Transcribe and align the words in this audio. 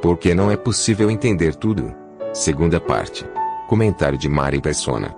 Porque 0.00 0.34
não 0.34 0.50
é 0.50 0.56
possível 0.56 1.10
entender 1.10 1.54
tudo. 1.54 1.92
Segunda 2.32 2.80
parte. 2.80 3.26
Comentário 3.68 4.16
de 4.16 4.28
Mari 4.28 4.60
Persona. 4.60 5.14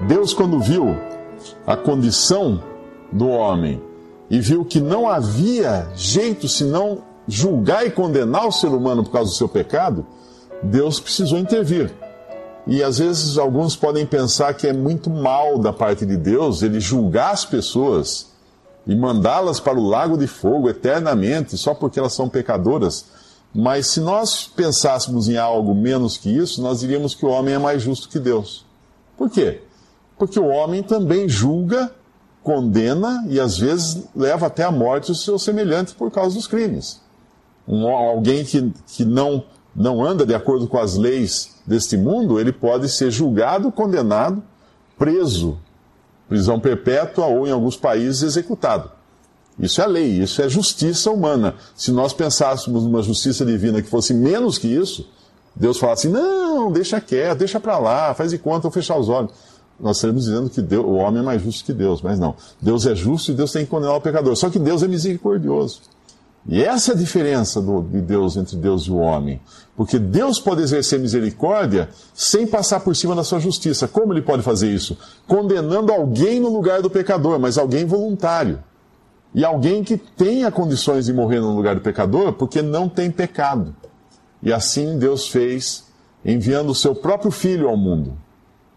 Deus, 0.00 0.32
quando 0.32 0.60
viu 0.60 0.96
a 1.66 1.76
condição 1.76 2.62
do 3.10 3.28
homem 3.28 3.82
e 4.28 4.38
viu 4.40 4.64
que 4.64 4.80
não 4.80 5.08
havia 5.08 5.88
jeito 5.94 6.48
senão 6.48 7.02
julgar 7.26 7.86
e 7.86 7.90
condenar 7.90 8.46
o 8.46 8.52
ser 8.52 8.68
humano 8.68 9.02
por 9.02 9.12
causa 9.12 9.30
do 9.30 9.36
seu 9.36 9.48
pecado, 9.48 10.06
Deus 10.62 11.00
precisou 11.00 11.38
intervir. 11.38 11.92
E 12.66 12.82
às 12.82 12.98
vezes 12.98 13.38
alguns 13.38 13.74
podem 13.74 14.04
pensar 14.04 14.54
que 14.54 14.66
é 14.66 14.72
muito 14.72 15.08
mal 15.10 15.58
da 15.58 15.72
parte 15.72 16.04
de 16.04 16.16
Deus 16.16 16.62
ele 16.62 16.80
julgar 16.80 17.32
as 17.32 17.44
pessoas 17.44 18.30
e 18.86 18.94
mandá-las 18.94 19.58
para 19.58 19.78
o 19.78 19.86
lago 19.86 20.16
de 20.16 20.26
fogo 20.26 20.68
eternamente 20.68 21.56
só 21.56 21.74
porque 21.74 21.98
elas 21.98 22.12
são 22.12 22.28
pecadoras. 22.28 23.06
Mas 23.54 23.88
se 23.88 24.00
nós 24.00 24.46
pensássemos 24.46 25.28
em 25.28 25.36
algo 25.36 25.74
menos 25.74 26.16
que 26.16 26.30
isso, 26.30 26.62
nós 26.62 26.80
diríamos 26.80 27.14
que 27.14 27.26
o 27.26 27.28
homem 27.28 27.54
é 27.54 27.58
mais 27.58 27.82
justo 27.82 28.08
que 28.08 28.18
Deus. 28.18 28.64
Por 29.16 29.28
quê? 29.28 29.62
Porque 30.16 30.38
o 30.38 30.46
homem 30.46 30.82
também 30.82 31.28
julga, 31.28 31.92
condena 32.42 33.24
e 33.28 33.40
às 33.40 33.58
vezes 33.58 34.04
leva 34.14 34.46
até 34.46 34.64
a 34.64 34.70
morte 34.70 35.10
os 35.10 35.24
seus 35.24 35.42
semelhantes 35.42 35.92
por 35.92 36.10
causa 36.10 36.36
dos 36.36 36.46
crimes. 36.46 37.00
Um, 37.66 37.86
alguém 37.88 38.44
que, 38.44 38.72
que 38.86 39.04
não, 39.04 39.44
não 39.74 40.04
anda 40.04 40.24
de 40.24 40.34
acordo 40.34 40.66
com 40.66 40.78
as 40.78 40.96
leis 40.96 41.56
deste 41.66 41.96
mundo, 41.96 42.40
ele 42.40 42.52
pode 42.52 42.88
ser 42.88 43.10
julgado, 43.10 43.70
condenado, 43.70 44.42
preso, 44.98 45.58
prisão 46.28 46.60
perpétua 46.60 47.26
ou, 47.26 47.46
em 47.46 47.50
alguns 47.50 47.76
países, 47.76 48.22
executado. 48.22 48.90
Isso 49.60 49.82
é 49.82 49.86
lei, 49.86 50.22
isso 50.22 50.40
é 50.40 50.48
justiça 50.48 51.10
humana. 51.10 51.54
Se 51.76 51.92
nós 51.92 52.14
pensássemos 52.14 52.82
numa 52.82 53.02
justiça 53.02 53.44
divina 53.44 53.82
que 53.82 53.88
fosse 53.88 54.14
menos 54.14 54.56
que 54.56 54.66
isso, 54.66 55.06
Deus 55.54 55.78
falasse: 55.78 56.08
não, 56.08 56.72
deixa 56.72 57.00
quieto, 57.00 57.38
deixa 57.38 57.60
para 57.60 57.78
lá, 57.78 58.14
faz 58.14 58.30
de 58.30 58.38
conta, 58.38 58.66
eu 58.66 58.70
fechar 58.70 58.98
os 58.98 59.08
olhos. 59.08 59.32
Nós 59.78 59.96
estaremos 59.96 60.24
dizendo 60.24 60.50
que 60.50 60.60
Deus, 60.60 60.84
o 60.84 60.94
homem 60.94 61.20
é 61.20 61.24
mais 61.24 61.42
justo 61.42 61.64
que 61.64 61.72
Deus, 61.72 62.02
mas 62.02 62.18
não. 62.18 62.34
Deus 62.60 62.86
é 62.86 62.94
justo 62.94 63.30
e 63.30 63.34
Deus 63.34 63.52
tem 63.52 63.64
que 63.64 63.70
condenar 63.70 63.96
o 63.96 64.00
pecador. 64.00 64.36
Só 64.36 64.50
que 64.50 64.58
Deus 64.58 64.82
é 64.82 64.88
misericordioso. 64.88 65.80
E 66.46 66.62
essa 66.62 66.92
é 66.92 66.94
a 66.94 66.98
diferença 66.98 67.60
do, 67.60 67.82
de 67.82 68.00
Deus 68.00 68.36
entre 68.36 68.56
Deus 68.56 68.82
e 68.84 68.90
o 68.90 68.96
homem. 68.96 69.40
Porque 69.76 69.98
Deus 69.98 70.38
pode 70.40 70.62
exercer 70.62 70.98
misericórdia 70.98 71.88
sem 72.14 72.46
passar 72.46 72.80
por 72.80 72.94
cima 72.96 73.14
da 73.14 73.24
sua 73.24 73.40
justiça. 73.40 73.88
Como 73.88 74.12
ele 74.12 74.22
pode 74.22 74.42
fazer 74.42 74.70
isso? 74.70 74.96
Condenando 75.26 75.92
alguém 75.92 76.40
no 76.40 76.52
lugar 76.52 76.82
do 76.82 76.90
pecador, 76.90 77.38
mas 77.38 77.56
alguém 77.56 77.84
voluntário. 77.84 78.58
E 79.34 79.44
alguém 79.44 79.84
que 79.84 79.96
tenha 79.96 80.50
condições 80.50 81.06
de 81.06 81.12
morrer 81.12 81.40
no 81.40 81.54
lugar 81.54 81.74
do 81.74 81.80
pecador 81.80 82.32
porque 82.32 82.62
não 82.62 82.88
tem 82.88 83.10
pecado. 83.10 83.74
E 84.42 84.52
assim 84.52 84.98
Deus 84.98 85.28
fez, 85.28 85.84
enviando 86.24 86.70
o 86.70 86.74
seu 86.74 86.94
próprio 86.94 87.30
Filho 87.30 87.68
ao 87.68 87.76
mundo, 87.76 88.18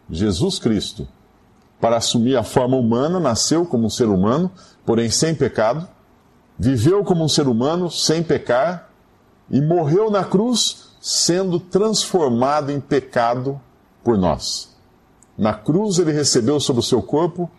Jesus 0.10 0.60
Cristo, 0.60 1.08
para 1.80 1.98
assumir 1.98 2.38
a 2.38 2.44
forma 2.44 2.78
humana, 2.78 3.20
nasceu 3.20 3.66
como 3.66 3.88
um 3.88 3.90
ser 3.90 4.08
humano, 4.08 4.52
porém 4.86 5.10
sem 5.10 5.34
pecado 5.34 5.88
viveu 6.58 7.04
como 7.04 7.24
um 7.24 7.30
ser 7.30 7.48
humano 7.48 7.90
sem 7.90 8.24
pecar 8.24 8.90
e 9.50 9.60
morreu 9.62 10.10
na 10.10 10.24
cruz 10.24 10.90
sendo 11.02 11.60
transformado 11.60 12.72
em 12.72 12.80
pecado 12.80 13.60
por 14.04 14.18
nós. 14.18 14.70
Na 15.38 15.54
cruz 15.54 15.98
ele 15.98 16.12
recebeu 16.12 16.60
sobre 16.60 16.80
o 16.80 16.84
seu 16.84 17.02
corpo 17.02 17.50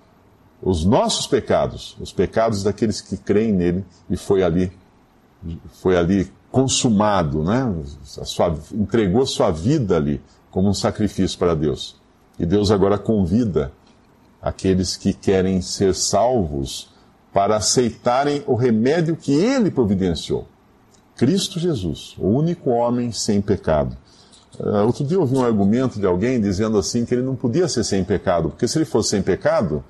os 0.65 0.83
nossos 0.83 1.27
pecados, 1.27 1.95
os 2.01 2.11
pecados 2.11 2.63
daqueles 2.63 3.03
que 3.03 3.19
creem 3.19 3.53
nele 3.53 3.85
e 4.09 4.17
foi 4.17 4.43
ali 4.43 4.73
foi 5.75 5.95
ali 5.95 6.33
consumado, 6.51 7.45
né? 7.45 7.71
Sua, 8.03 8.59
entregou 8.73 9.27
sua 9.27 9.51
vida 9.51 9.95
ali 9.95 10.23
como 10.51 10.71
um 10.71 10.73
sacrifício 10.73 11.39
para 11.39 11.55
Deus. 11.55 11.97
E 12.39 12.47
Deus 12.47 12.71
agora 12.71 12.97
convida 12.97 13.73
aqueles 14.41 14.97
que 14.97 15.13
querem 15.13 15.61
ser 15.61 15.95
salvos 15.95 16.89
para 17.31 17.57
aceitarem 17.57 18.43
o 18.47 18.55
remédio 18.55 19.17
que 19.17 19.33
ele 19.33 19.71
providenciou. 19.71 20.47
Cristo 21.15 21.61
Jesus, 21.61 22.15
o 22.17 22.29
único 22.29 22.71
homem 22.71 23.13
sem 23.13 23.43
pecado. 23.43 23.95
Uh, 24.59 24.87
outro 24.87 25.05
dia 25.05 25.17
eu 25.17 25.21
ouvi 25.21 25.37
um 25.37 25.45
argumento 25.45 26.01
de 26.01 26.07
alguém 26.07 26.41
dizendo 26.41 26.79
assim 26.79 27.05
que 27.05 27.13
ele 27.13 27.23
não 27.23 27.37
podia 27.37 27.69
ser 27.69 27.85
sem 27.85 28.03
pecado, 28.03 28.51
porque 28.51 28.67
se 28.67 28.79
ele 28.79 28.85
fosse 28.85 29.11
sem 29.11 29.23
pecado, 29.23 29.85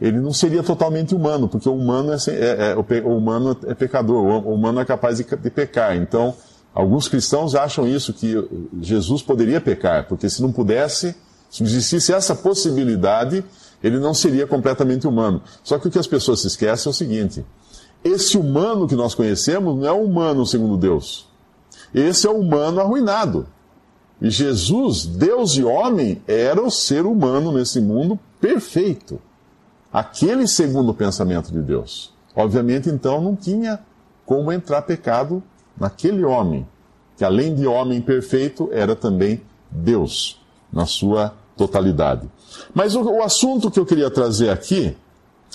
ele 0.00 0.20
não 0.20 0.32
seria 0.32 0.62
totalmente 0.62 1.14
humano, 1.14 1.48
porque 1.48 1.68
o 1.68 1.74
humano 1.74 2.12
é, 2.12 2.16
é, 2.28 2.72
é 2.72 2.76
o, 2.76 3.16
humano 3.16 3.56
é 3.66 3.74
pecador, 3.74 4.46
o, 4.46 4.54
humano 4.54 4.80
é 4.80 4.84
capaz 4.84 5.18
de, 5.18 5.24
de 5.24 5.50
pecar. 5.50 5.96
Então, 5.96 6.34
alguns 6.74 7.08
cristãos 7.08 7.54
acham 7.54 7.88
isso, 7.88 8.12
que 8.12 8.36
Jesus 8.80 9.22
poderia 9.22 9.60
pecar, 9.60 10.06
porque 10.06 10.28
se 10.28 10.42
não 10.42 10.52
pudesse, 10.52 11.14
se 11.50 11.62
existisse 11.62 12.12
essa 12.12 12.34
possibilidade, 12.34 13.44
ele 13.82 13.98
não 13.98 14.12
seria 14.12 14.46
completamente 14.46 15.06
humano. 15.06 15.40
Só 15.62 15.78
que 15.78 15.88
o 15.88 15.90
que 15.90 15.98
as 15.98 16.06
pessoas 16.06 16.40
se 16.40 16.46
esquecem 16.48 16.88
é 16.88 16.90
o 16.90 16.94
seguinte: 16.94 17.44
esse 18.04 18.36
humano 18.36 18.86
que 18.86 18.94
nós 18.94 19.14
conhecemos 19.14 19.76
não 19.76 19.86
é 19.86 19.92
humano 19.92 20.46
segundo 20.46 20.76
Deus. 20.76 21.26
Esse 21.94 22.26
é 22.26 22.30
o 22.30 22.40
humano 22.40 22.80
arruinado. 22.80 23.46
E 24.20 24.30
Jesus, 24.30 25.06
Deus 25.06 25.52
e 25.56 25.64
homem, 25.64 26.22
era 26.26 26.62
o 26.62 26.70
ser 26.70 27.04
humano 27.04 27.52
nesse 27.52 27.80
mundo 27.80 28.18
perfeito. 28.40 29.20
Aquele 29.92 30.46
segundo 30.46 30.92
pensamento 30.92 31.52
de 31.52 31.60
Deus. 31.60 32.12
Obviamente, 32.34 32.88
então, 32.88 33.20
não 33.20 33.34
tinha 33.34 33.80
como 34.24 34.52
entrar 34.52 34.82
pecado 34.82 35.42
naquele 35.78 36.24
homem, 36.24 36.66
que 37.16 37.24
além 37.24 37.54
de 37.54 37.66
homem 37.66 38.00
perfeito, 38.00 38.68
era 38.72 38.94
também 38.94 39.40
Deus, 39.70 40.40
na 40.72 40.84
sua 40.84 41.34
totalidade. 41.56 42.28
Mas 42.74 42.94
o, 42.94 43.02
o 43.02 43.22
assunto 43.22 43.70
que 43.70 43.80
eu 43.80 43.86
queria 43.86 44.10
trazer 44.10 44.50
aqui, 44.50 44.96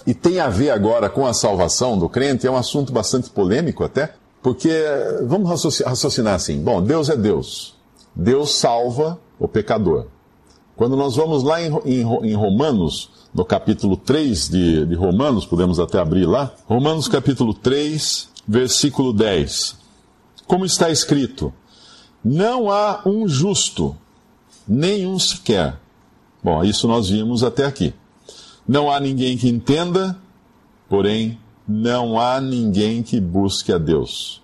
e 0.05 0.13
tem 0.13 0.39
a 0.39 0.49
ver 0.49 0.71
agora 0.71 1.09
com 1.09 1.27
a 1.27 1.33
salvação 1.33 1.97
do 1.97 2.09
crente, 2.09 2.47
é 2.47 2.51
um 2.51 2.57
assunto 2.57 2.91
bastante 2.91 3.29
polêmico 3.29 3.83
até, 3.83 4.13
porque 4.41 4.71
vamos 5.23 5.49
raciocinar 5.83 6.33
assim: 6.33 6.59
bom, 6.59 6.81
Deus 6.81 7.09
é 7.09 7.15
Deus. 7.15 7.75
Deus 8.15 8.55
salva 8.55 9.19
o 9.39 9.47
pecador. 9.47 10.07
Quando 10.75 10.95
nós 10.95 11.15
vamos 11.15 11.43
lá 11.43 11.61
em, 11.61 11.71
em, 11.85 12.01
em 12.01 12.33
Romanos, 12.33 13.09
no 13.33 13.45
capítulo 13.45 13.95
3 13.95 14.49
de, 14.49 14.85
de 14.85 14.95
Romanos, 14.95 15.45
podemos 15.45 15.79
até 15.79 15.99
abrir 15.99 16.25
lá, 16.25 16.51
Romanos 16.67 17.07
capítulo 17.07 17.53
3, 17.53 18.29
versículo 18.47 19.13
10. 19.13 19.77
Como 20.45 20.65
está 20.65 20.89
escrito: 20.89 21.53
Não 22.23 22.69
há 22.69 23.01
um 23.05 23.27
justo, 23.27 23.95
nenhum 24.67 25.17
sequer. 25.17 25.79
Bom, 26.43 26.63
isso 26.63 26.87
nós 26.87 27.09
vimos 27.09 27.43
até 27.43 27.65
aqui. 27.65 27.93
Não 28.67 28.91
há 28.91 28.99
ninguém 28.99 29.37
que 29.37 29.47
entenda, 29.47 30.17
porém, 30.89 31.37
não 31.67 32.19
há 32.19 32.41
ninguém 32.41 33.03
que 33.03 33.19
busque 33.19 33.71
a 33.71 33.77
Deus. 33.77 34.41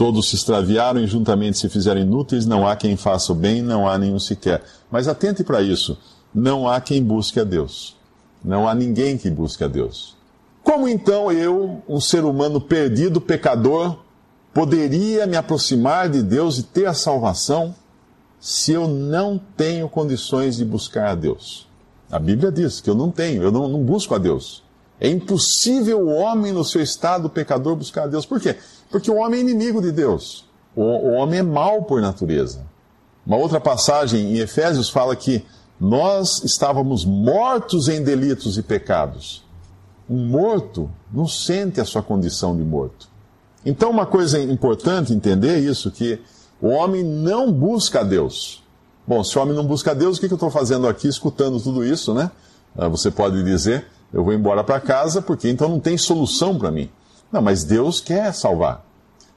Todos 0.00 0.30
se 0.30 0.36
extraviaram 0.36 0.98
e 1.02 1.06
juntamente 1.06 1.58
se 1.58 1.68
fizeram 1.68 2.00
inúteis, 2.00 2.46
não 2.46 2.66
há 2.66 2.74
quem 2.74 2.96
faça 2.96 3.32
o 3.32 3.34
bem, 3.34 3.60
não 3.60 3.86
há 3.86 3.98
nenhum 3.98 4.18
sequer. 4.18 4.62
Mas 4.90 5.06
atente 5.06 5.44
para 5.44 5.60
isso: 5.60 5.98
não 6.34 6.66
há 6.66 6.80
quem 6.80 7.04
busque 7.04 7.38
a 7.38 7.44
Deus. 7.44 7.98
Não 8.42 8.66
há 8.66 8.74
ninguém 8.74 9.18
que 9.18 9.28
busque 9.28 9.62
a 9.62 9.68
Deus. 9.68 10.16
Como 10.64 10.88
então 10.88 11.30
eu, 11.30 11.82
um 11.86 12.00
ser 12.00 12.24
humano 12.24 12.62
perdido, 12.62 13.20
pecador, 13.20 13.98
poderia 14.54 15.26
me 15.26 15.36
aproximar 15.36 16.08
de 16.08 16.22
Deus 16.22 16.56
e 16.56 16.62
ter 16.62 16.86
a 16.86 16.94
salvação 16.94 17.74
se 18.40 18.72
eu 18.72 18.88
não 18.88 19.38
tenho 19.54 19.86
condições 19.86 20.56
de 20.56 20.64
buscar 20.64 21.10
a 21.10 21.14
Deus? 21.14 21.68
A 22.10 22.18
Bíblia 22.18 22.50
diz 22.50 22.80
que 22.80 22.88
eu 22.88 22.94
não 22.94 23.10
tenho, 23.10 23.42
eu 23.42 23.52
não, 23.52 23.68
não 23.68 23.82
busco 23.82 24.14
a 24.14 24.18
Deus. 24.18 24.62
É 24.98 25.10
impossível 25.10 26.00
o 26.00 26.08
homem, 26.08 26.52
no 26.52 26.64
seu 26.64 26.80
estado 26.80 27.28
pecador, 27.28 27.76
buscar 27.76 28.04
a 28.04 28.06
Deus. 28.06 28.24
Por 28.24 28.40
quê? 28.40 28.56
Porque 28.90 29.10
o 29.10 29.16
homem 29.16 29.40
é 29.40 29.42
inimigo 29.42 29.80
de 29.80 29.92
Deus. 29.92 30.48
O, 30.74 30.82
o 30.82 31.10
homem 31.12 31.40
é 31.40 31.42
mau 31.42 31.82
por 31.82 32.00
natureza. 32.00 32.66
Uma 33.26 33.36
outra 33.36 33.60
passagem 33.60 34.32
em 34.32 34.38
Efésios 34.38 34.88
fala 34.88 35.14
que 35.14 35.44
nós 35.80 36.42
estávamos 36.44 37.04
mortos 37.04 37.88
em 37.88 38.02
delitos 38.02 38.58
e 38.58 38.62
pecados. 38.62 39.44
Um 40.08 40.26
morto 40.26 40.90
não 41.12 41.26
sente 41.26 41.80
a 41.80 41.84
sua 41.84 42.02
condição 42.02 42.56
de 42.56 42.62
morto. 42.62 43.08
Então, 43.64 43.90
uma 43.90 44.06
coisa 44.06 44.40
importante 44.40 45.12
entender 45.12 45.58
isso, 45.58 45.90
que 45.90 46.18
o 46.60 46.68
homem 46.68 47.04
não 47.04 47.52
busca 47.52 48.00
a 48.00 48.02
Deus. 48.02 48.62
Bom, 49.06 49.22
se 49.22 49.38
o 49.38 49.42
homem 49.42 49.54
não 49.54 49.64
busca 49.64 49.92
a 49.92 49.94
Deus, 49.94 50.16
o 50.16 50.20
que 50.20 50.26
eu 50.26 50.34
estou 50.34 50.50
fazendo 50.50 50.88
aqui 50.88 51.08
escutando 51.08 51.60
tudo 51.60 51.84
isso, 51.84 52.12
né? 52.12 52.30
Ah, 52.76 52.88
você 52.88 53.10
pode 53.10 53.42
dizer, 53.42 53.86
eu 54.12 54.24
vou 54.24 54.32
embora 54.32 54.62
para 54.62 54.80
casa 54.80 55.20
porque 55.20 55.48
então 55.48 55.68
não 55.68 55.80
tem 55.80 55.96
solução 55.96 56.58
para 56.58 56.70
mim. 56.70 56.90
Não, 57.32 57.40
mas 57.40 57.64
Deus 57.64 58.00
quer 58.00 58.32
salvar. 58.34 58.84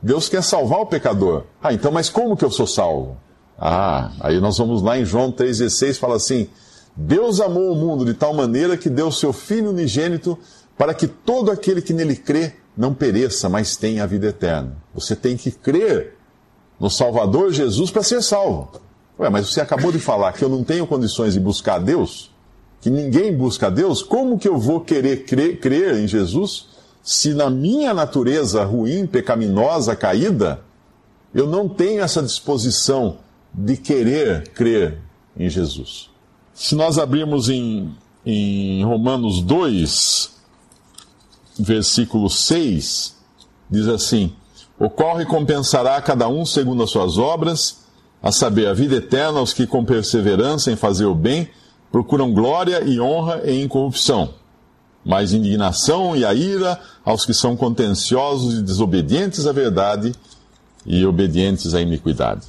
Deus 0.02 0.28
quer 0.28 0.44
salvar 0.44 0.80
o 0.80 0.86
pecador. 0.86 1.44
Ah, 1.62 1.74
então, 1.74 1.92
mas 1.92 2.10
como 2.10 2.36
que 2.36 2.44
eu 2.44 2.52
sou 2.52 2.68
salvo? 2.68 3.18
Ah, 3.58 4.12
aí 4.20 4.40
nós 4.40 4.58
vamos 4.58 4.82
lá 4.82 4.98
em 4.98 5.06
João 5.06 5.32
3,16, 5.32 5.98
fala 5.98 6.16
assim: 6.16 6.50
Deus 6.96 7.40
amou 7.40 7.72
o 7.72 7.76
mundo 7.76 8.04
de 8.04 8.14
tal 8.14 8.34
maneira 8.34 8.76
que 8.76 8.90
deu 8.90 9.12
seu 9.12 9.32
Filho 9.32 9.70
unigênito 9.70 10.38
para 10.78 10.94
que 10.94 11.08
todo 11.08 11.52
aquele 11.52 11.82
que 11.82 11.94
nele 11.94 12.16
crê 12.16 12.54
não 12.76 12.94
pereça, 12.94 13.48
mas 13.48 13.78
tenha 13.78 14.04
a 14.04 14.08
vida 14.08 14.28
eterna. 14.28 14.76
Você 14.94 15.16
tem 15.16 15.38
que 15.38 15.52
crer 15.52 16.18
no 16.80 16.90
Salvador 16.90 17.54
Jesus 17.54 17.92
para 17.92 18.04
ser 18.04 18.22
salvo. 18.22 18.72
Ué, 19.20 19.30
mas 19.30 19.48
você 19.48 19.62
acabou 19.62 19.92
de 19.92 20.00
falar 20.00 20.34
que 20.34 20.44
eu 20.44 20.50
não 20.50 20.64
tenho 20.64 20.88
condições 20.88 21.34
de 21.34 21.40
buscar 21.40 21.78
Deus, 21.78 22.32
que 22.82 22.90
ninguém 22.90 23.36
busca 23.36 23.70
Deus, 23.70 24.02
como 24.02 24.40
que 24.40 24.48
eu 24.48 24.58
vou 24.58 24.82
querer 24.82 25.24
crer, 25.24 25.60
crer 25.60 26.00
em 26.00 26.08
Jesus 26.08 26.73
se 27.04 27.34
na 27.34 27.50
minha 27.50 27.94
natureza 27.94 28.64
ruim, 28.64 29.06
pecaminosa, 29.06 29.94
caída, 29.94 30.62
eu 31.34 31.46
não 31.46 31.68
tenho 31.68 32.02
essa 32.02 32.24
disposição 32.24 33.18
de 33.54 33.76
querer 33.76 34.48
crer 34.50 35.00
em 35.38 35.50
Jesus? 35.50 36.10
Se 36.54 36.76
nós 36.76 36.98
abrirmos 36.98 37.50
em, 37.50 37.94
em 38.26 38.86
Romanos 38.86 39.42
2, 39.42 40.32
versículo 41.60 42.30
6, 42.30 43.16
diz 43.70 43.88
assim: 43.88 44.34
O 44.80 44.90
qual 44.90 45.18
recompensará 45.18 45.98
a 45.98 46.02
cada 46.02 46.30
um 46.30 46.46
segundo 46.46 46.84
as 46.84 46.90
suas 46.90 47.18
obras, 47.18 47.84
a 48.22 48.32
saber, 48.32 48.68
a 48.68 48.74
vida 48.74 48.96
eterna 48.96 49.40
aos 49.40 49.52
que 49.52 49.68
com 49.68 49.84
perseverança 49.84 50.72
em 50.72 50.78
fazer 50.78 51.06
o 51.06 51.14
bem 51.14 51.50
procuram 51.92 52.34
glória 52.34 52.82
e 52.84 53.00
honra 53.00 53.42
e 53.44 53.62
incorrupção, 53.62 54.34
mas 55.06 55.34
indignação 55.34 56.16
e 56.16 56.26
a 56.26 56.34
ira 56.34 56.80
aos 57.04 57.26
que 57.26 57.34
são 57.34 57.56
contenciosos 57.56 58.60
e 58.60 58.62
desobedientes 58.62 59.46
à 59.46 59.52
verdade 59.52 60.14
e 60.86 61.06
obedientes 61.06 61.74
à 61.74 61.82
iniquidade. 61.82 62.48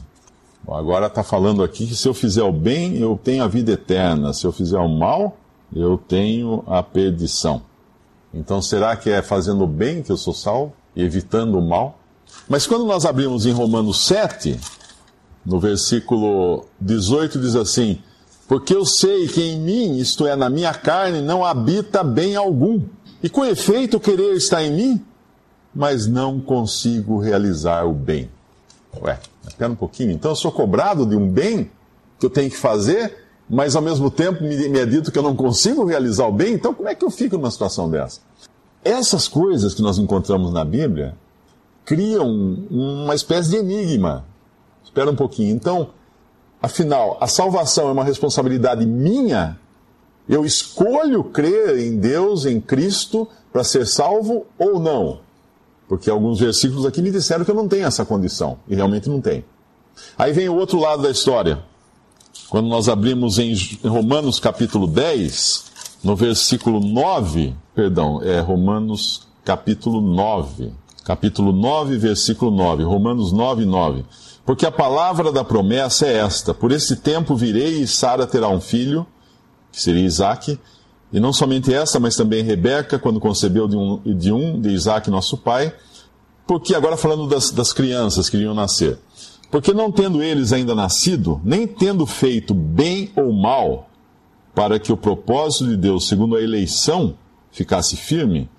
Bom, 0.63 0.75
agora 0.75 1.07
está 1.07 1.23
falando 1.23 1.63
aqui 1.63 1.87
que 1.87 1.95
se 1.95 2.09
eu 2.09 2.15
fizer 2.15 2.43
o 2.43 2.53
bem, 2.53 2.97
eu 2.97 3.19
tenho 3.23 3.45
a 3.45 3.49
vida 3.49 3.73
eterna, 3.73 4.33
se 4.33 4.47
eu 4.47 4.53
fizer 4.53 4.79
o 4.79 4.89
mal, 4.89 5.37
eu 5.75 5.99
tenho 5.99 6.65
a 6.67 6.83
perdição. 6.83 7.63
Então, 8.33 8.63
será 8.63 8.97
que 8.97 9.11
é 9.11 9.23
fazendo 9.23 9.65
o 9.65 9.67
bem 9.67 10.03
que 10.03 10.11
eu 10.11 10.17
sou 10.17 10.33
salvo 10.33 10.73
e 10.97 11.03
evitando 11.03 11.59
o 11.59 11.63
mal? 11.63 11.99
Mas 12.49 12.67
quando 12.67 12.85
nós 12.85 13.05
abrimos 13.05 13.47
em 13.47 13.53
Romanos 13.53 14.07
7, 14.07 14.59
no 15.45 15.61
versículo 15.61 16.65
18, 16.81 17.39
diz 17.39 17.55
assim: 17.55 18.01
Porque 18.47 18.75
eu 18.75 18.85
sei 18.85 19.27
que 19.27 19.43
em 19.43 19.59
mim, 19.59 19.97
isto 19.97 20.27
é, 20.27 20.37
na 20.37 20.51
minha 20.51 20.73
carne, 20.75 21.21
não 21.21 21.45
habita 21.45 22.05
bem 22.05 22.37
algum. 22.37 22.83
E 23.23 23.29
com 23.29 23.45
efeito, 23.45 23.97
o 23.97 24.01
querer 24.01 24.35
está 24.35 24.63
em 24.63 24.73
mim, 24.73 25.05
mas 25.75 26.07
não 26.07 26.39
consigo 26.41 27.19
realizar 27.19 27.85
o 27.87 27.93
bem. 27.93 28.31
Ué, 29.01 29.19
espera 29.49 29.73
um 29.73 29.77
pouquinho. 29.77 30.13
Então 30.13 30.31
eu 30.31 30.37
sou 30.37 30.53
cobrado 30.53 31.07
de 31.07 31.17
um 31.17 31.29
bem 31.29 31.71
que 32.19 32.27
eu 32.27 32.31
tenho 32.31 32.51
que 32.51 32.57
fazer, 32.57 33.17
mas 33.49 33.75
ao 33.75 33.83
mesmo 33.83 34.11
tempo 34.11 34.43
me, 34.43 34.69
me 34.69 34.79
é 34.79 34.87
dito 34.87 35.11
que 35.11 35.19
eu 35.19 35.23
não 35.23 35.35
consigo 35.35 35.85
realizar 35.85 36.27
o 36.27 36.33
bem, 36.33 36.55
então 36.55 36.73
como 36.73 36.89
é 36.89 36.95
que 36.95 37.05
eu 37.05 37.11
fico 37.11 37.37
numa 37.37 37.51
situação 37.51 37.91
dessa? 37.91 38.21
Essas 38.85 39.27
coisas 39.27 39.75
que 39.75 39.83
nós 39.83 39.99
encontramos 39.99 40.53
na 40.53 40.65
Bíblia 40.65 41.17
criam 41.85 42.29
uma 42.71 43.15
espécie 43.15 43.51
de 43.51 43.57
enigma. 43.57 44.25
Espera 44.83 45.11
um 45.11 45.17
pouquinho. 45.17 45.55
Então, 45.55 45.91
afinal, 46.65 47.19
a 47.21 47.27
salvação 47.27 47.89
é 47.89 47.93
uma 47.93 48.05
responsabilidade 48.05 48.85
minha? 48.87 49.59
Eu 50.29 50.45
escolho 50.45 51.25
crer 51.25 51.79
em 51.79 51.99
Deus, 51.99 52.47
em 52.47 52.61
Cristo, 52.61 53.29
para 53.53 53.63
ser 53.63 53.87
salvo 53.87 54.47
ou 54.59 54.81
não? 54.81 55.21
Porque 55.89 56.09
alguns 56.09 56.41
versículos 56.41 56.87
aqui 56.87 57.03
me 57.03 57.11
disseram 57.11 57.45
que 57.45 57.51
eu 57.51 57.55
não 57.55 57.69
tenho 57.69 57.87
essa 57.87 58.05
condição, 58.05 58.59
e 58.67 58.75
realmente 58.75 59.09
não 59.09 59.21
tenho. 59.21 59.45
Aí 60.17 60.33
vem 60.33 60.49
o 60.49 60.57
outro 60.57 60.81
lado 60.81 61.03
da 61.03 61.11
história. 61.11 61.63
Quando 62.49 62.69
nós 62.69 62.89
abrimos 62.89 63.39
em 63.39 63.55
Romanos 63.85 64.41
capítulo 64.41 64.87
10, 64.87 65.65
no 66.03 66.17
versículo 66.17 66.81
9, 66.81 67.55
perdão, 67.75 68.23
é 68.23 68.41
Romanos 68.41 69.27
capítulo 69.45 70.01
9, 70.01 70.73
capítulo 71.05 71.53
9, 71.53 71.99
versículo 71.99 72.51
9, 72.51 72.83
Romanos 72.83 73.33
9, 73.33 73.65
9. 73.65 74.05
Porque 74.45 74.67
a 74.67 74.73
palavra 74.73 75.33
da 75.33 75.43
promessa 75.43 76.07
é 76.07 76.19
esta: 76.19 76.53
Por 76.53 76.73
esse 76.73 76.97
tempo 76.97 77.35
virei 77.35 77.81
e 77.81 77.87
Sara 77.87 78.27
terá 78.27 78.49
um 78.49 78.61
filho, 78.61 79.07
que 79.73 79.81
seria 79.81 80.05
Isaac, 80.05 80.59
e 81.13 81.21
não 81.21 81.33
somente 81.33 81.73
essa, 81.73 81.99
mas 81.99 82.17
também 82.17 82.43
Rebeca, 82.43 82.99
quando 82.99 83.21
concebeu 83.21 83.67
de 83.67 83.77
um 83.77 84.01
de, 84.05 84.33
um, 84.33 84.61
de 84.61 84.71
Isaac, 84.71 85.11
nosso 85.11 85.39
pai. 85.39 85.75
Porque 86.47 86.75
agora 86.75 86.97
falando 86.97 87.27
das, 87.27 87.51
das 87.51 87.73
crianças 87.73 88.29
que 88.29 88.37
iriam 88.37 88.55
nascer. 88.55 88.99
Porque 89.51 89.73
não 89.73 89.91
tendo 89.91 90.23
eles 90.23 90.53
ainda 90.53 90.75
nascido, 90.75 91.41
nem 91.45 91.67
tendo 91.67 92.05
feito 92.05 92.53
bem 92.53 93.11
ou 93.17 93.33
mal, 93.33 93.89
para 94.55 94.79
que 94.79 94.93
o 94.93 94.97
propósito 94.97 95.69
de 95.69 95.77
Deus, 95.77 96.07
segundo 96.07 96.37
a 96.37 96.43
eleição, 96.43 97.15
ficasse 97.51 97.97
firme, 97.97 98.51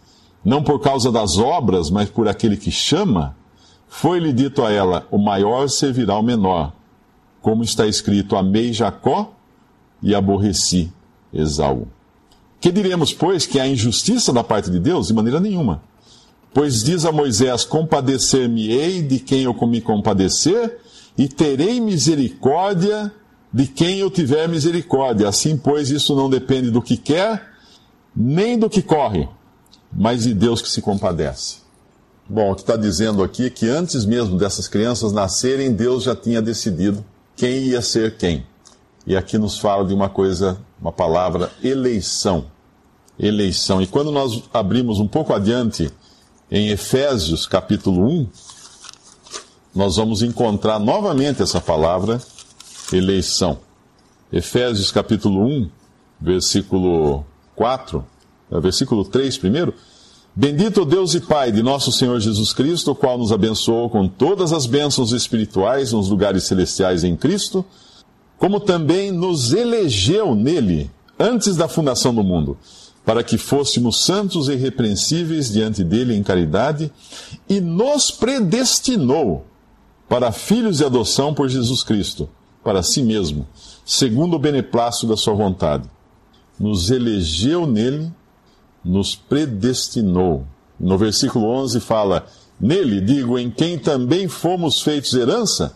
não 0.43 0.63
por 0.63 0.79
causa 0.79 1.11
das 1.11 1.37
obras, 1.37 1.89
mas 1.89 2.09
por 2.09 2.27
aquele 2.27 2.55
que 2.55 2.71
chama, 2.71 3.35
foi-lhe 3.87 4.33
dito 4.33 4.63
a 4.63 4.71
ela: 4.71 5.07
o 5.11 5.17
maior 5.17 5.67
servirá 5.69 6.13
ao 6.13 6.23
menor. 6.23 6.73
Como 7.41 7.63
está 7.63 7.87
escrito: 7.87 8.35
amei 8.35 8.73
Jacó 8.73 9.33
e 10.01 10.13
aborreci 10.13 10.91
Esaú. 11.33 11.87
Que 12.59 12.71
diremos, 12.71 13.13
pois, 13.13 13.45
que 13.45 13.59
há 13.59 13.67
injustiça 13.67 14.33
da 14.33 14.43
parte 14.43 14.71
de 14.71 14.79
Deus? 14.79 15.07
De 15.07 15.13
maneira 15.13 15.39
nenhuma. 15.39 15.83
Pois 16.53 16.83
diz 16.83 17.05
a 17.05 17.11
Moisés: 17.11 17.63
Compadecer-me-ei 17.63 19.01
de 19.01 19.19
quem 19.19 19.43
eu 19.43 19.53
me 19.67 19.81
compadecer, 19.81 20.79
e 21.17 21.27
terei 21.27 21.79
misericórdia 21.79 23.11
de 23.53 23.67
quem 23.67 23.99
eu 23.99 24.09
tiver 24.09 24.49
misericórdia. 24.49 25.27
Assim, 25.27 25.57
pois, 25.57 25.89
isso 25.89 26.15
não 26.15 26.29
depende 26.29 26.71
do 26.71 26.81
que 26.81 26.97
quer, 26.97 27.51
nem 28.15 28.57
do 28.57 28.69
que 28.69 28.81
corre, 28.81 29.27
mas 29.91 30.23
de 30.23 30.33
Deus 30.33 30.61
que 30.61 30.69
se 30.69 30.81
compadece. 30.81 31.64
Bom, 32.27 32.51
o 32.51 32.55
que 32.55 32.61
está 32.61 32.75
dizendo 32.75 33.23
aqui 33.23 33.45
é 33.45 33.49
que 33.49 33.69
antes 33.69 34.05
mesmo 34.05 34.37
dessas 34.37 34.67
crianças 34.67 35.11
nascerem, 35.11 35.73
Deus 35.73 36.03
já 36.03 36.15
tinha 36.15 36.41
decidido 36.41 37.05
quem 37.35 37.65
ia 37.65 37.81
ser 37.81 38.17
quem. 38.17 38.45
E 39.05 39.15
aqui 39.15 39.37
nos 39.37 39.59
fala 39.59 39.85
de 39.85 39.93
uma 39.93 40.09
coisa, 40.09 40.57
uma 40.81 40.91
palavra, 40.91 41.51
eleição 41.63 42.45
eleição. 43.19 43.81
E 43.81 43.87
quando 43.87 44.11
nós 44.11 44.43
abrimos 44.53 44.99
um 44.99 45.07
pouco 45.07 45.33
adiante, 45.33 45.91
em 46.51 46.69
Efésios 46.69 47.45
capítulo 47.45 48.07
1, 48.07 48.27
nós 49.73 49.95
vamos 49.97 50.21
encontrar 50.21 50.79
novamente 50.79 51.41
essa 51.41 51.59
palavra, 51.59 52.21
eleição. 52.93 53.59
Efésios 54.31 54.91
capítulo 54.91 55.45
1, 55.45 55.69
versículo 56.19 57.25
4, 57.55 58.05
é, 58.51 58.59
versículo 58.59 59.03
3 59.03 59.37
primeiro. 59.37 59.73
Bendito 60.35 60.83
Deus 60.83 61.13
e 61.13 61.21
Pai 61.21 61.51
de 61.51 61.63
nosso 61.63 61.91
Senhor 61.91 62.19
Jesus 62.19 62.51
Cristo, 62.51 62.91
o 62.91 62.95
qual 62.95 63.17
nos 63.17 63.31
abençoou 63.31 63.89
com 63.89 64.07
todas 64.07 64.51
as 64.51 64.65
bênçãos 64.65 65.11
espirituais 65.13 65.93
nos 65.93 66.09
lugares 66.09 66.43
celestiais 66.43 67.03
em 67.03 67.15
Cristo, 67.15 67.63
como 68.37 68.59
também 68.59 69.11
nos 69.11 69.53
elegeu 69.53 70.35
nele 70.35 70.91
antes 71.17 71.55
da 71.55 71.67
fundação 71.67 72.13
do 72.13 72.23
mundo 72.23 72.57
para 73.05 73.23
que 73.23 73.37
fôssemos 73.37 74.03
santos 74.03 74.49
e 74.49 74.53
irrepreensíveis 74.53 75.51
diante 75.51 75.83
dele 75.83 76.15
em 76.15 76.23
caridade, 76.23 76.91
e 77.47 77.61
nos 77.61 78.09
predestinou 78.09 79.45
para 80.09 80.31
filhos 80.31 80.79
de 80.79 80.85
adoção 80.85 81.33
por 81.33 81.47
Jesus 81.47 81.83
Cristo, 81.83 82.27
para 82.63 82.81
si 82.81 83.03
mesmo, 83.03 83.47
segundo 83.85 84.35
o 84.35 84.39
beneplácito 84.39 85.05
da 85.05 85.15
sua 85.15 85.35
vontade. 85.35 85.87
Nos 86.59 86.89
elegeu 86.89 87.67
nele, 87.67 88.11
nos 88.85 89.15
predestinou. 89.15 90.45
No 90.79 90.97
versículo 90.97 91.47
11 91.47 91.79
fala: 91.79 92.25
Nele, 92.59 93.01
digo, 93.01 93.39
em 93.39 93.49
quem 93.49 93.79
também 93.79 94.27
fomos 94.27 94.81
feitos 94.81 95.13
herança, 95.13 95.75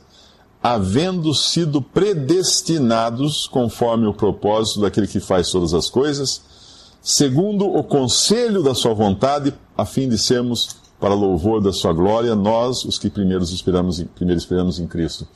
havendo 0.61 1.33
sido 1.33 1.81
predestinados 1.81 3.47
conforme 3.47 4.05
o 4.05 4.13
propósito 4.13 4.81
daquele 4.81 5.07
que 5.07 5.19
faz 5.19 5.49
todas 5.49 5.73
as 5.73 5.89
coisas 5.89 6.47
segundo 7.01 7.65
o 7.65 7.83
conselho 7.83 8.61
da 8.61 8.75
sua 8.75 8.93
vontade, 8.93 9.53
a 9.77 9.85
fim 9.85 10.07
de 10.09 10.17
sermos 10.17 10.77
para 10.99 11.13
louvor 11.13 11.61
da 11.61 11.71
sua 11.71 11.93
glória, 11.93 12.35
nós, 12.35 12.83
os 12.83 12.99
que 12.99 13.09
primeiro 13.09 13.43
esperamos, 13.43 14.03
primeiro 14.15 14.39
esperamos 14.39 14.79
em 14.79 14.87
Cristo. 14.87 15.27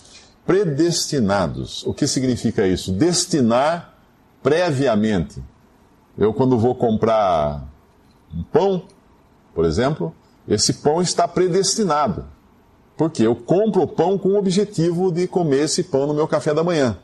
Predestinados. 0.46 1.84
O 1.86 1.94
que 1.94 2.06
significa 2.06 2.68
isso? 2.68 2.92
Destinar 2.92 3.94
previamente. 4.42 5.42
Eu, 6.17 6.34
quando 6.34 6.58
vou 6.58 6.75
comprar 6.75 7.67
um 8.34 8.43
pão, 8.43 8.84
por 9.53 9.65
exemplo, 9.65 10.13
esse 10.48 10.74
pão 10.74 11.01
está 11.01 11.27
predestinado. 11.27 12.25
Porque 12.96 13.24
eu 13.24 13.36
compro 13.36 13.82
o 13.82 13.88
pão 13.88 14.17
com 14.17 14.29
o 14.29 14.38
objetivo 14.38 15.12
de 15.12 15.27
comer 15.27 15.63
esse 15.63 15.84
pão 15.84 16.05
no 16.05 16.13
meu 16.13 16.27
café 16.27 16.53
da 16.53 16.63
manhã. 16.63 16.98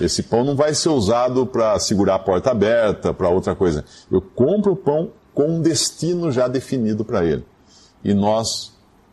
Esse 0.00 0.22
pão 0.22 0.44
não 0.44 0.56
vai 0.56 0.74
ser 0.74 0.88
usado 0.88 1.46
para 1.46 1.78
segurar 1.78 2.16
a 2.16 2.18
porta 2.18 2.50
aberta, 2.50 3.12
para 3.12 3.28
outra 3.28 3.54
coisa. 3.54 3.84
Eu 4.10 4.20
compro 4.20 4.72
o 4.72 4.76
pão 4.76 5.10
com 5.34 5.56
um 5.56 5.62
destino 5.62 6.30
já 6.30 6.48
definido 6.48 7.04
para 7.04 7.24
ele. 7.24 7.44
E 8.02 8.14
nós 8.14 8.72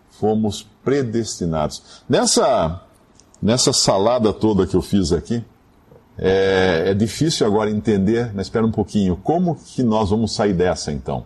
fomos 0.10 0.68
predestinados. 0.84 2.04
Nessa, 2.08 2.82
nessa 3.42 3.72
salada 3.72 4.34
toda 4.34 4.66
que 4.66 4.76
eu 4.76 4.82
fiz 4.82 5.12
aqui, 5.12 5.44
é, 6.22 6.84
é 6.88 6.94
difícil 6.94 7.48
agora 7.48 7.70
entender, 7.70 8.32
mas 8.36 8.48
espera 8.48 8.66
um 8.66 8.72
pouquinho, 8.72 9.16
como 9.16 9.56
que 9.56 9.82
nós 9.82 10.10
vamos 10.10 10.34
sair 10.34 10.54
dessa 10.54 10.92
então? 10.92 11.24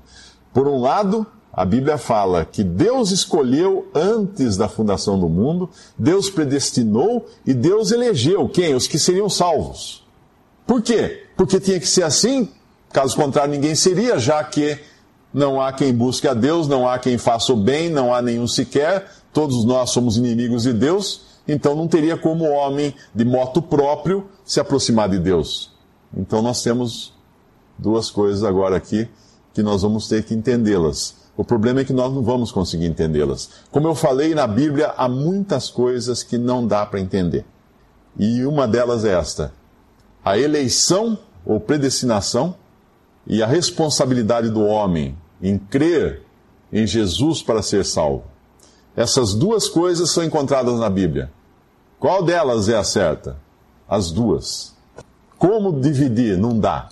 Por 0.54 0.68
um 0.68 0.80
lado, 0.80 1.26
a 1.52 1.66
Bíblia 1.66 1.98
fala 1.98 2.46
que 2.46 2.64
Deus 2.64 3.12
escolheu 3.12 3.90
antes 3.94 4.56
da 4.56 4.70
fundação 4.70 5.20
do 5.20 5.28
mundo, 5.28 5.70
Deus 5.98 6.30
predestinou 6.30 7.28
e 7.46 7.54
Deus 7.54 7.92
elegeu 7.92 8.48
quem? 8.48 8.76
Os 8.76 8.88
que 8.88 9.00
seriam 9.00 9.30
salvos. 9.30 10.04
Por 10.66 10.82
quê? 10.82 11.28
Porque 11.36 11.60
tinha 11.60 11.80
que 11.80 11.88
ser 11.88 12.04
assim, 12.04 12.50
caso 12.92 13.16
contrário, 13.16 13.52
ninguém 13.52 13.76
seria, 13.76 14.20
já 14.20 14.44
que 14.44 14.80
não 15.34 15.60
há 15.60 15.74
quem 15.74 15.92
busque 15.92 16.28
a 16.28 16.34
Deus, 16.34 16.68
não 16.68 16.88
há 16.88 17.00
quem 17.00 17.18
faça 17.18 17.52
o 17.52 17.58
bem, 17.58 17.90
não 17.90 18.14
há 18.14 18.22
nenhum 18.22 18.48
sequer, 18.48 19.12
todos 19.34 19.66
nós 19.66 19.90
somos 19.90 20.18
inimigos 20.18 20.64
de 20.64 20.74
Deus, 20.74 21.33
então 21.48 21.76
não 21.76 21.88
teria 21.88 22.18
como 22.18 22.46
homem 22.46 22.94
de 23.14 23.26
moto 23.26 23.62
próprio 23.62 24.28
se 24.46 24.60
aproximar 24.60 25.10
de 25.10 25.20
Deus. 25.20 25.72
Então 26.16 26.42
nós 26.42 26.62
temos 26.62 27.14
duas 27.78 28.10
coisas 28.10 28.44
agora 28.44 28.78
aqui 28.78 29.10
que 29.54 29.62
nós 29.62 29.82
vamos 29.82 30.08
ter 30.08 30.24
que 30.24 30.34
entendê-las. 30.34 31.16
O 31.36 31.44
problema 31.44 31.82
é 31.82 31.84
que 31.84 31.94
nós 31.94 32.14
não 32.14 32.22
vamos 32.22 32.52
conseguir 32.52 32.86
entendê-las. 32.86 33.50
Como 33.72 33.88
eu 33.88 33.96
falei 33.96 34.36
na 34.36 34.46
Bíblia, 34.46 34.94
há 34.96 35.10
muitas 35.10 35.70
coisas 35.70 36.22
que 36.22 36.38
não 36.38 36.66
dá 36.66 36.86
para 36.86 37.00
entender. 37.00 37.46
E 38.18 38.46
uma 38.46 38.68
delas 38.68 39.04
é 39.04 39.14
esta: 39.14 39.52
a 40.24 40.38
eleição 40.38 41.18
ou 41.46 41.60
predestinação 41.60 42.56
e 43.26 43.42
a 43.42 43.48
responsabilidade 43.48 44.50
do 44.50 44.64
homem 44.64 45.18
em 45.42 45.58
crer 45.58 46.22
em 46.72 46.86
Jesus 46.86 47.42
para 47.42 47.62
ser 47.62 47.84
salvo. 47.84 48.24
Essas 48.96 49.34
duas 49.34 49.68
coisas 49.68 50.12
são 50.12 50.24
encontradas 50.24 50.80
na 50.80 50.90
Bíblia. 50.90 51.32
Qual 52.00 52.24
delas 52.24 52.70
é 52.70 52.78
a 52.78 52.84
certa? 52.84 53.38
As 53.88 54.12
duas. 54.12 54.74
Como 55.38 55.80
dividir? 55.80 56.38
Não 56.38 56.58
dá. 56.58 56.90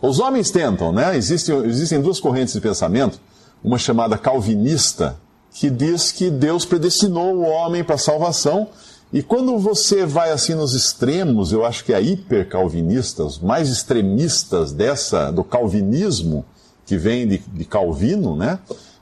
Os 0.00 0.20
homens 0.20 0.50
tentam, 0.50 0.92
né? 0.92 1.16
Existem, 1.16 1.56
existem 1.64 2.00
duas 2.00 2.20
correntes 2.20 2.54
de 2.54 2.60
pensamento 2.60 3.20
uma 3.62 3.78
chamada 3.78 4.16
calvinista, 4.16 5.16
que 5.52 5.70
diz 5.70 6.12
que 6.12 6.30
Deus 6.30 6.64
predestinou 6.64 7.36
o 7.36 7.42
homem 7.42 7.82
para 7.82 7.98
salvação. 7.98 8.68
E 9.12 9.22
quando 9.22 9.58
você 9.58 10.04
vai 10.04 10.30
assim 10.30 10.54
nos 10.54 10.74
extremos, 10.74 11.50
eu 11.50 11.64
acho 11.64 11.84
que 11.84 11.94
a 11.94 12.00
hipercalvinista, 12.00 13.24
os 13.24 13.38
mais 13.38 13.68
extremistas 13.68 14.72
dessa 14.72 15.30
do 15.30 15.42
calvinismo, 15.42 16.44
que 16.86 16.96
vem 16.96 17.26
de, 17.26 17.38
de 17.38 17.64
Calvino, 17.64 18.36
né? 18.36 18.58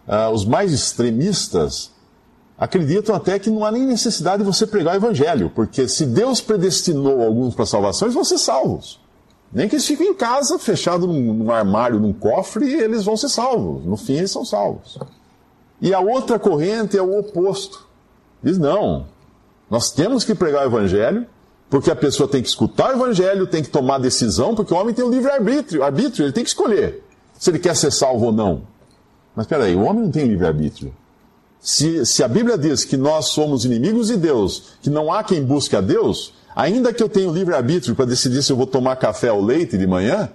Uh, 0.07 0.33
os 0.33 0.45
mais 0.45 0.73
extremistas 0.73 1.91
acreditam 2.59 3.15
até 3.15 3.39
que 3.39 3.51
não 3.51 3.65
há 3.65 3.71
nem 3.71 3.85
necessidade 3.85 4.43
de 4.43 4.47
você 4.47 4.67
pregar 4.67 4.95
o 4.95 4.97
evangelho, 4.97 5.51
porque 5.55 5.89
se 5.89 6.07
Deus 6.07 6.41
predestinou 6.41 7.23
alguns 7.23 7.55
para 7.55 7.67
salvação, 7.67 8.07
eles 8.07 8.15
vão 8.15 8.25
ser 8.25 8.39
salvos. 8.39 9.01
Nem 9.53 9.69
que 9.69 9.77
eles 9.77 9.87
fiquem 9.87 10.09
em 10.09 10.15
casa, 10.15 10.59
fechados 10.59 11.07
num, 11.07 11.35
num, 11.35 11.51
armário, 11.51 12.01
num 12.01 12.13
cofre, 12.13 12.73
eles 12.73 13.05
vão 13.05 13.17
ser 13.17 13.29
salvos. 13.29 13.85
No 13.85 13.97
fim, 13.97 14.15
eles 14.15 14.31
são 14.31 14.45
salvos. 14.45 14.99
E 15.81 15.95
a 15.95 16.01
outra 16.01 16.39
corrente 16.39 16.97
é 16.97 17.03
o 17.03 17.19
oposto. 17.19 17.87
Diz: 18.43 18.59
não, 18.59 19.07
nós 19.71 19.91
temos 19.91 20.25
que 20.25 20.35
pregar 20.35 20.65
o 20.65 20.69
evangelho, 20.69 21.27
porque 21.71 21.91
a 21.91 21.97
pessoa 21.97 22.29
tem 22.29 22.43
que 22.43 22.49
escutar 22.49 22.91
o 22.91 22.97
evangelho, 22.97 23.47
tem 23.47 23.63
que 23.63 23.71
tomar 23.71 23.99
decisão, 23.99 24.55
porque 24.55 24.73
o 24.73 24.77
homem 24.77 24.95
tem 24.95 25.05
o 25.05 25.11
livre-arbítrio, 25.11 25.85
arbítrio, 25.85 26.25
ele 26.25 26.33
tem 26.33 26.45
que 26.45 26.51
escolher 26.51 27.03
se 27.39 27.51
ele 27.51 27.59
quer 27.59 27.77
ser 27.77 27.93
salvo 27.93 28.27
ou 28.27 28.33
não. 28.33 28.63
Mas 29.35 29.45
espera 29.45 29.65
aí, 29.65 29.77
o 29.77 29.83
homem 29.83 30.05
não 30.05 30.11
tem 30.11 30.27
livre-arbítrio. 30.27 30.93
Se, 31.67 32.07
se 32.07 32.23
a 32.23 32.29
Bíblia 32.29 32.57
diz 32.57 32.85
que 32.85 32.97
nós 32.97 33.31
somos 33.31 33.65
inimigos 33.65 34.09
de 34.09 34.17
Deus, 34.17 34.75
que 34.81 34.91
não 34.91 35.13
há 35.13 35.25
quem 35.25 35.43
busque 35.43 35.75
a 35.75 35.81
Deus, 35.81 36.33
Ainda 36.57 36.91
que 36.91 37.03
eu 37.03 37.09
tenha 37.09 37.31
livre-arbítrio 37.31 37.95
para 37.95 38.07
decidir 38.07 38.43
se 38.43 38.51
eu 38.51 38.57
vou 38.57 38.67
tomar 38.67 38.97
café 38.97 39.31
ou 39.31 39.45
leite 39.45 39.77
de 39.77 39.87
manhã, 39.87 40.31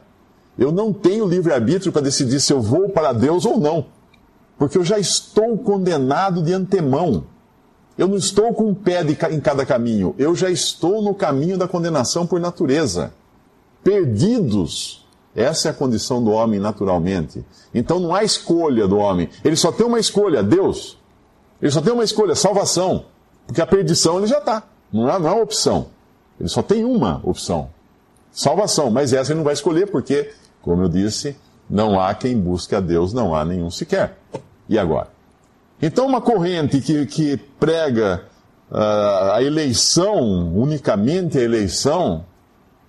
eu 0.55 0.71
não 0.71 0.93
tenho 0.93 1.25
livre-arbítrio 1.27 1.91
para 1.91 2.03
decidir 2.03 2.39
se 2.39 2.53
eu 2.53 2.61
vou 2.61 2.89
para 2.89 3.11
Deus 3.11 3.43
ou 3.43 3.59
não. 3.59 3.87
Porque 4.55 4.77
eu 4.77 4.83
já 4.83 4.99
estou 4.99 5.57
condenado 5.57 6.43
de 6.43 6.53
antemão. 6.53 7.23
Eu 7.97 8.07
não 8.07 8.17
estou 8.17 8.53
com 8.53 8.65
um 8.65 8.75
pé 8.75 9.03
de, 9.03 9.17
em 9.31 9.39
cada 9.39 9.65
caminho, 9.65 10.13
eu 10.17 10.35
já 10.35 10.49
estou 10.49 11.01
no 11.01 11.13
caminho 11.13 11.57
da 11.57 11.67
condenação 11.67 12.27
por 12.27 12.39
natureza. 12.39 13.11
Perdidos. 13.83 15.03
Essa 15.35 15.69
é 15.69 15.71
a 15.71 15.73
condição 15.73 16.23
do 16.23 16.29
homem 16.29 16.59
naturalmente. 16.59 17.43
Então 17.73 17.99
não 17.99 18.13
há 18.13 18.23
escolha 18.23 18.87
do 18.87 18.97
homem. 18.97 19.27
Ele 19.43 19.55
só 19.55 19.71
tem 19.71 19.87
uma 19.87 19.99
escolha, 19.99 20.43
Deus. 20.43 21.00
Ele 21.61 21.71
só 21.71 21.81
tem 21.81 21.93
uma 21.93 22.03
escolha, 22.03 22.35
salvação. 22.35 23.05
Porque 23.45 23.61
a 23.61 23.67
perdição 23.67 24.17
ele 24.17 24.27
já 24.27 24.39
está. 24.39 24.63
Não 24.91 25.09
é, 25.09 25.19
não 25.19 25.29
é 25.29 25.41
opção. 25.41 25.87
Ele 26.39 26.49
só 26.49 26.61
tem 26.61 26.83
uma 26.83 27.21
opção: 27.23 27.69
salvação. 28.31 28.89
Mas 28.89 29.13
essa 29.13 29.31
ele 29.31 29.37
não 29.37 29.43
vai 29.43 29.53
escolher, 29.53 29.89
porque, 29.91 30.31
como 30.61 30.83
eu 30.83 30.89
disse, 30.89 31.35
não 31.69 31.99
há 31.99 32.13
quem 32.13 32.37
busque 32.37 32.75
a 32.75 32.79
Deus, 32.79 33.13
não 33.13 33.35
há 33.35 33.45
nenhum 33.45 33.69
sequer. 33.69 34.17
E 34.67 34.77
agora? 34.77 35.09
Então, 35.81 36.05
uma 36.05 36.21
corrente 36.21 36.79
que, 36.79 37.05
que 37.05 37.37
prega 37.59 38.23
uh, 38.71 39.33
a 39.33 39.43
eleição, 39.43 40.55
unicamente 40.55 41.37
a 41.37 41.41
eleição, 41.41 42.25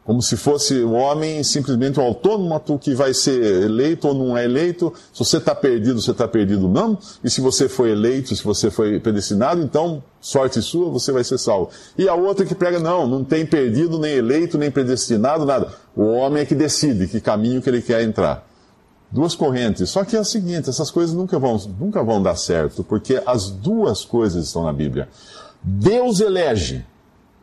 como 0.05 0.21
se 0.21 0.37
fosse 0.37 0.81
o 0.81 0.93
homem 0.93 1.43
simplesmente 1.45 2.01
um 2.01 2.03
autônomo 2.03 2.61
que 2.79 2.95
vai 2.95 3.15
ser 3.15 3.41
eleito 3.63 4.09
ou 4.09 4.15
não 4.15 4.37
é 4.37 4.45
eleito. 4.45 4.93
Se 5.13 5.21
você 5.21 5.37
está 5.37 5.55
perdido, 5.55 6.01
você 6.01 6.11
está 6.11 6.27
perdido 6.27 6.69
não. 6.69 6.99
E 7.23 7.31
se 7.31 7.41
você 7.41 7.69
foi 7.69 7.93
eleito, 7.93 8.35
se 8.35 8.43
você 8.43 8.71
foi 8.71 8.99
predestinado, 8.99 9.63
então, 9.63 10.03
sorte 10.21 10.61
sua, 10.61 10.91
você 10.91 11.13
vai 11.13 11.23
ser 11.23 11.39
salvo. 11.39 11.71
E 11.97 12.09
a 12.09 12.15
outra 12.15 12.45
que 12.45 12.55
prega, 12.55 12.81
não, 12.81 13.07
não 13.07 13.23
tem 13.23 13.47
perdido, 13.47 13.99
nem 13.99 14.15
eleito, 14.15 14.59
nem 14.59 14.71
predestinado, 14.71 15.47
nada. 15.47 15.69
O 15.95 16.05
homem 16.05 16.43
é 16.43 16.47
que 16.47 16.55
decide 16.55 17.07
que 17.07 17.21
caminho 17.21 17.63
que 17.63 17.71
ele 17.71 17.81
quer 17.81 18.03
entrar. 18.03 18.49
Duas 19.09 19.37
correntes. 19.37 19.89
Só 19.91 20.05
que 20.05 20.17
é 20.17 20.21
o 20.21 20.25
seguinte, 20.25 20.69
essas 20.69 20.91
coisas 20.91 21.15
nunca 21.15 21.39
vão, 21.39 21.57
nunca 21.79 22.03
vão 22.03 22.21
dar 22.21 22.35
certo, 22.35 22.83
porque 22.83 23.23
as 23.25 23.51
duas 23.51 24.05
coisas 24.05 24.47
estão 24.47 24.65
na 24.65 24.73
Bíblia. 24.73 25.09
Deus 25.63 26.19
elege 26.19 26.85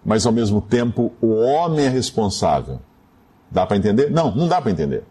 mas 0.05 0.25
ao 0.25 0.31
mesmo 0.31 0.61
tempo 0.61 1.11
o 1.21 1.35
homem 1.35 1.85
é 1.85 1.89
responsável. 1.89 2.79
Dá 3.51 3.65
para 3.65 3.77
entender? 3.77 4.11
Não, 4.11 4.33
não 4.33 4.47
dá 4.47 4.61
para 4.61 4.71
entender. 4.71 5.03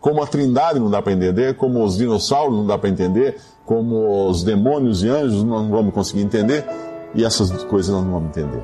Como 0.00 0.22
a 0.22 0.26
trindade 0.26 0.80
não 0.80 0.90
dá 0.90 1.00
para 1.00 1.12
entender, 1.12 1.56
como 1.56 1.84
os 1.84 1.96
dinossauros 1.96 2.56
não 2.56 2.66
dá 2.66 2.76
para 2.76 2.88
entender, 2.88 3.36
como 3.64 4.28
os 4.28 4.42
demônios 4.42 5.02
e 5.04 5.08
anjos 5.08 5.44
não 5.44 5.70
vamos 5.70 5.94
conseguir 5.94 6.22
entender, 6.22 6.66
e 7.14 7.24
essas 7.24 7.50
coisas 7.64 7.94
nós 7.94 8.04
não 8.04 8.12
vamos 8.12 8.36
entender. 8.36 8.62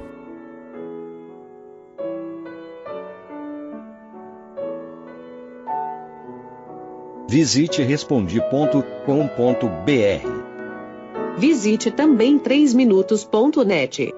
Visite 7.29 7.83
respondi.com.br. 7.83 8.99
Visite 11.37 11.91
também 11.91 12.39
3minutos.net. 12.39 14.18